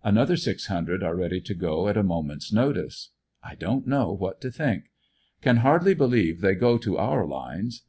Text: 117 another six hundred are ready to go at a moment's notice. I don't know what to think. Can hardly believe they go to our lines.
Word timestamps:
117 0.00 0.16
another 0.24 0.36
six 0.36 0.66
hundred 0.66 1.04
are 1.04 1.14
ready 1.14 1.40
to 1.40 1.54
go 1.54 1.86
at 1.86 1.96
a 1.96 2.02
moment's 2.02 2.52
notice. 2.52 3.10
I 3.44 3.54
don't 3.54 3.86
know 3.86 4.10
what 4.12 4.40
to 4.40 4.50
think. 4.50 4.86
Can 5.42 5.58
hardly 5.58 5.94
believe 5.94 6.40
they 6.40 6.56
go 6.56 6.76
to 6.78 6.98
our 6.98 7.24
lines. 7.24 7.84